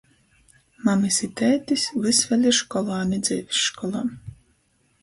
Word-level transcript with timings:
Mamys 0.87 1.19
i 1.27 1.29
tētis 1.41 1.85
vys 2.07 2.23
vēļ 2.31 2.49
ir 2.53 2.59
školāni 2.63 3.21
"dzeivis 3.29 3.65
školā". 3.69 4.07